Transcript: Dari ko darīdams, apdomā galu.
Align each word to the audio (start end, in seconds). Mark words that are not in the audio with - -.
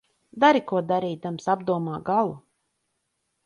Dari 0.43 0.61
ko 0.71 0.79
darīdams, 0.91 1.47
apdomā 1.55 2.01
galu. 2.11 2.35